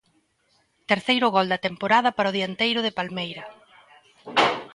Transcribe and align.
Terceiro 0.91 1.27
gol 1.35 1.47
da 1.53 1.63
temporada 1.67 2.09
para 2.13 2.31
o 2.31 2.35
dianteiro 2.37 2.79
de 2.83 2.95
Palmeira. 2.99 3.43